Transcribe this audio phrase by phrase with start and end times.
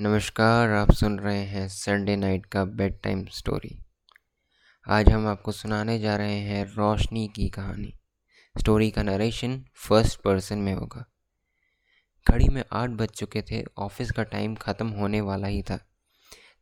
[0.00, 3.84] नमस्कार, आप सुन रहे हैं संडे नाइट का बेड टाइम स्टोरी
[4.86, 7.92] आज हम आपको सुनाने जा रहे हैं रोशनी की कहानी।
[8.56, 11.04] स्टोरी का नरेशन फ़र्स्ट पर्सन में होगा।
[12.26, 15.76] घड़ी में आठ बज चुके थे ऑफ़िस का टाइम ख़त्म होने वाला ही था।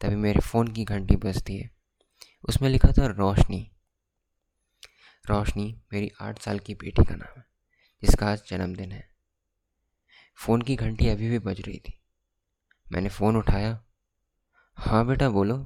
[0.00, 1.70] तभी मेरे फ़ोन की घंटी बजती है।
[2.48, 3.60] उसमें लिखा था रोशनी।
[5.24, 7.44] रोशनी मेरी आठ साल की बेटी का नाम है,
[8.02, 9.08] जिसका आज जन्मदिन है।
[10.38, 11.98] फ़ोन की घंटी अभी भी बज रही थी।
[12.92, 13.82] मैंने फ़ोन उठाया।
[14.74, 15.56] हाँ बेटा, बोलो।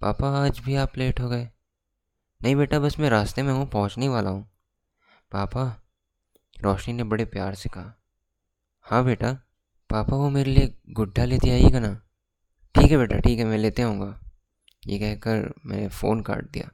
[0.00, 1.50] पापा, आज भी आप लेट हो गए।
[2.42, 4.50] नहीं बेटा, बस मैं रास्ते में हूँ, पहुँचने वाला हूँ।
[5.32, 5.82] पापा,
[6.62, 7.94] रोशनी ने बड़े प्यार से कहा।
[8.82, 9.32] हाँ बेटा,
[9.90, 12.02] पापा वो मेरे लिए गुड्ढा लेते आइएगा ना?
[12.74, 14.20] ठीक है बेटा, ठीक है, मैं लेते आऊँगा।
[14.86, 16.70] ये कहकर मैंने फ़ोन काट दिया।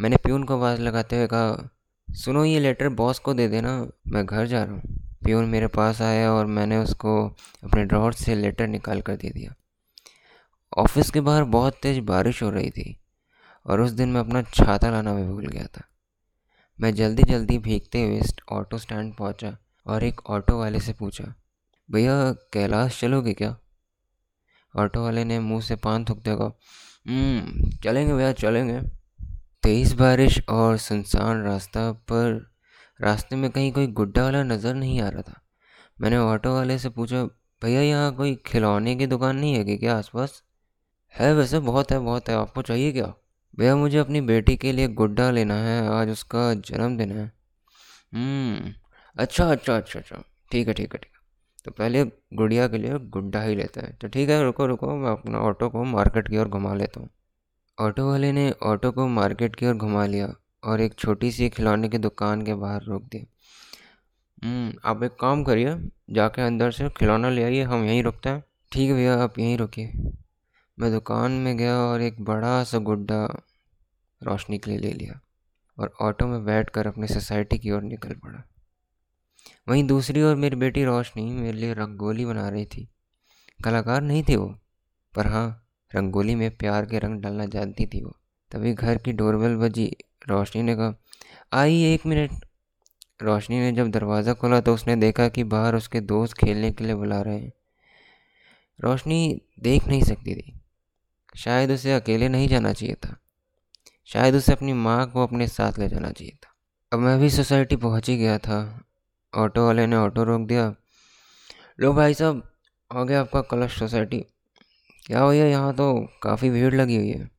[0.00, 1.70] मैंने प्यून को आवाज़ लगाते हुए कहा,
[2.10, 6.02] सुनो, ये लेटर बॉस को दे देना, मैं घर जा रहा हूँ। प्यून मेरे पास
[6.02, 7.28] आया और मैंने उसको
[7.64, 9.54] अपने ड्रॉर से लेटर निकाल कर दे दिया।
[10.76, 13.00] ऑफ़िस के बाहर बहुत तेज़ बारिश हो रही थी
[13.66, 15.82] और उस दिन मैं अपना छाता लाना भी भूल गया था।
[16.80, 18.20] मैं जल्दी जल्दी भीगते हुए
[18.52, 19.56] ऑटो स्टैंड पहुँचा
[19.86, 21.34] और एक ऑटो वाले से पूछा
[21.90, 23.56] भैया कैलाश चलोगे क्या?
[24.76, 26.52] ऑटो वाले ने मुँह से पान थूकते कहा
[27.06, 28.80] हम्म, चलेंगे भैया चलेंगे।
[29.62, 32.55] तेज़ बारिश और सुनसान रास्ता पर
[33.00, 35.40] रास्ते में कहीं कोई गुड्डा वाला नज़र नहीं आ रहा था।
[35.98, 37.22] मैंने ऑटो वाले से पूछा
[37.62, 40.42] भैया यहाँ कोई खिलौने की दुकान नहीं है क्या आसपास?
[41.14, 43.12] है वैसे बहुत है बहुत है। आपको चाहिए क्या?
[43.58, 47.24] भैया मुझे अपनी बेटी के लिए गुड्डा लेना है। आज उसका जन्मदिन है।
[48.14, 48.72] हम्म,
[49.16, 50.22] अच्छा अच्छा अच्छा अच्छा।
[50.52, 53.96] ठीक है ठीक है ठीक है। तो पहले गुड़िया के लिए गुड्डा ही लेते हैं।
[53.96, 57.08] तो ठीक है रुको रुको। मैं अपना ऑटो को मार्केट की ओर घुमा लेता हूँ।
[57.78, 60.34] ऑटो वाले ने ऑटो को मार्केट की ओर घुमा लिया।
[60.66, 63.24] और एक छोटी सी खिलौने की दुकान के बाहर रोक दिया।
[64.44, 65.76] हम्म, आप एक काम करिए
[66.10, 69.56] जाके अंदर से खिलौना ले आइए हम यहीं रुकते हैं। ठीक है भैया आप यहीं
[69.58, 69.92] रुकिए।
[70.78, 73.24] मैं दुकान में गया और एक बड़ा सा गुड्डा
[74.22, 75.20] रोशनी के लिए ले लिया
[75.78, 78.42] और ऑटो में बैठ कर अपनी सोसाइटी की ओर निकल पड़ा।
[79.68, 82.88] वहीं दूसरी ओर मेरी बेटी रोशनी मेरे लिए रंगोली बना रही थी।
[83.64, 84.58] कलाकार नहीं थी वो
[85.14, 85.48] पर हाँ
[85.94, 88.16] रंगोली में प्यार के रंग डालना जानती थी वो।
[88.50, 90.94] तभी घर की डोरबेल बजी रोशनी ने कहा,
[91.52, 92.30] आई एक मिनट।
[93.22, 96.94] रोशनी ने जब दरवाज़ा खोला तो उसने देखा कि बाहर उसके दोस्त खेलने के लिए
[96.94, 97.52] बुला रहे हैं।
[98.80, 100.60] रोशनी देख नहीं सकती थी।
[101.36, 103.16] शायद उसे अकेले नहीं जाना चाहिए था।
[104.10, 106.52] शायद उसे अपनी माँ को अपने साथ ले जाना चाहिए था।
[106.92, 108.58] अब मैं भी सोसाइटी पहुँच ही गया था।
[109.32, 110.74] ऑटो वाले ने ऑटो रोक दिया।
[111.80, 112.42] लो भाई साहब
[112.90, 114.18] आ गया आपका कलश सोसाइटी।
[115.06, 117.35] क्या भैया यहाँ तो काफ़ी भीड़ लगी हुई है?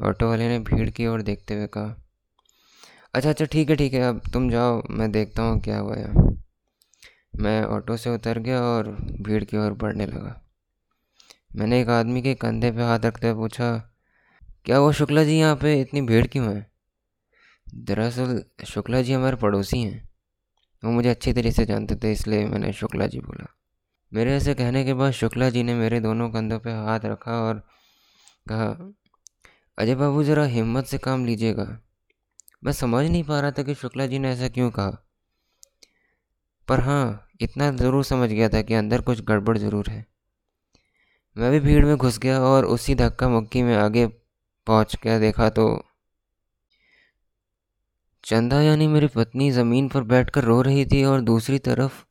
[0.00, 1.96] ऑटो वाले ने भीड़ की ओर देखते हुए कहा
[3.14, 6.30] अच्छा अच्छा ठीक है ठीक है, अब तुम जाओ, मैं देखता हूँ क्या हुआ है
[7.36, 8.88] मैं ऑटो से उतर गया और
[9.20, 10.40] भीड़ की ओर बढ़ने लगा।
[11.56, 13.76] मैंने एक आदमी के कंधे पे हाथ रखते हुए पूछा,
[14.64, 16.66] क्या वो शुक्ला जी यहाँ पे इतनी भीड़ क्यों है?
[17.74, 20.08] दरअसल, शुक्ला जी हमारे पड़ोसी हैं।
[20.82, 23.46] वो मुझे अच्छी तरह से जानते थे, इसलिए मैंने शुक्ला जी बोला।
[24.12, 27.62] मेरे ऐसे कहने के बाद शुक्ला जी ने मेरे दोनों कंधों पे हाथ रखा और
[28.48, 28.92] कहा
[29.78, 31.64] अजय बाबू, ज़रा हिम्मत से काम लीजिएगा।
[32.64, 34.90] मैं समझ नहीं पा रहा था कि शुक्ला जी ने ऐसा क्यों कहा।
[36.68, 40.04] पर हाँ इतना ज़रूर समझ गया था कि अंदर कुछ गड़बड़ ज़रूर है।
[41.36, 44.06] मैं भी भीड़ में घुस गया और उसी धक्का मुक्की में आगे
[44.66, 45.66] पहुँच कर देखा तो
[48.24, 52.04] चंदा यानी मेरी पत्नी ज़मीन पर बैठकर रो रही थी और दूसरी तरफ़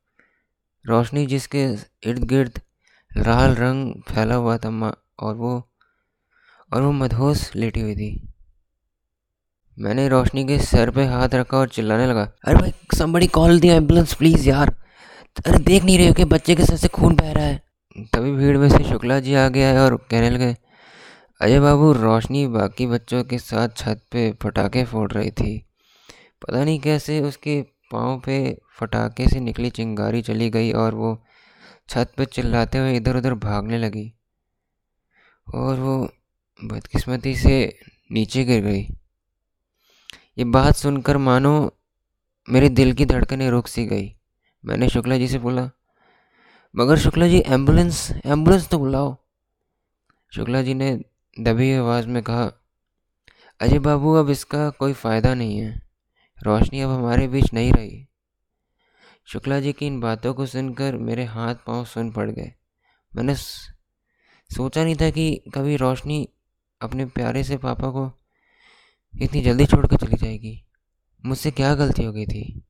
[0.86, 1.64] रोशनी जिसके
[2.10, 2.62] इर्द गिर्द
[3.12, 5.71] लाल रंग फैला हुआ था और वो
[6.72, 8.12] और वो मदहोश लेटी हुई थी।
[9.78, 13.76] मैंने रोशनी के सर पे हाथ रखा और चिल्लाने लगा, अरे भाई समबड़ी कॉल दिया
[13.76, 14.76] एंबुलेंस प्लीज़ यार।
[15.38, 17.62] अरे देख नहीं रहे हो कि बच्चे के सर से खून बह रहा है?
[18.14, 20.56] तभी भीड़ में से शुक्ला जी आ गया है और कहने लगे,
[21.42, 25.58] अजय बाबू, रोशनी बाकी बच्चों के साथ छत पे पटाखे फोड़ रही थी।
[26.42, 27.62] पता नहीं कैसे उसके
[27.92, 28.38] पाँव पे
[28.80, 31.18] फटाके से निकली चिंगारी चली गई और वो
[31.90, 34.12] छत पे चिल्लाते हुए इधर उधर भागने लगी।
[35.48, 35.96] और वो
[36.64, 37.58] बदकिस्मती से
[38.12, 38.82] नीचे गिर गई।
[40.38, 41.54] ये बात सुनकर मानो
[42.48, 44.14] मेरे दिल की धड़कनें रुक सी गई।
[44.64, 45.70] मैंने शुक्ला जी से बोला,
[46.76, 49.16] मगर शुक्ला जी, एंबुलेंस एंबुलेंस तो बुलाओ।
[50.32, 50.94] शुक्ला जी ने
[51.40, 52.52] दबी आवाज़ में कहा,
[53.60, 55.82] अजय बाबू, अब इसका कोई फ़ायदा नहीं है।
[56.40, 58.08] रोशनी अब हमारे बीच नहीं रही।
[59.28, 62.52] शुक्ला जी की इन बातों को सुनकर मेरे हाथ पाँव सुन पड़ गए।
[63.14, 66.28] मैंने सोचा नहीं था कि कभी रोशनी
[66.82, 68.12] अपने प्यारे से पापा को
[69.22, 70.64] इतनी जल्दी छोड़ कर चली जाएगी।
[71.26, 72.64] मुझसे क्या गलती हो गई थी?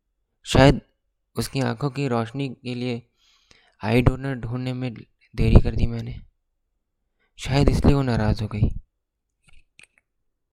[0.44, 0.82] शायद
[1.36, 3.08] उसकी आँखों की रोशनी के लिए
[3.84, 4.94] आई डोनर ढूँढने में
[5.36, 6.20] देरी कर दी मैंने।
[7.38, 8.81] शायद इसलिए वो नाराज़ हो गई।